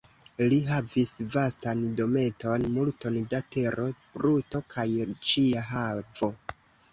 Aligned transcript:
Li 0.51 0.57
havis 0.67 1.09
vastan 1.33 1.83
dometon, 1.99 2.65
multon 2.77 3.19
da 3.35 3.43
tero, 3.57 3.85
bruto 4.17 4.63
kaj 4.73 4.87
ĉia 5.31 5.63
havo. 5.69 6.33